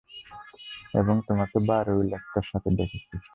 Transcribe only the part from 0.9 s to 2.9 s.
এবং তোমাকে বারে ঐ লোকটার সাথে